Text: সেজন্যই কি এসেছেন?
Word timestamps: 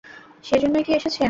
সেজন্যই 0.43 0.83
কি 0.83 0.91
এসেছেন? 0.93 1.19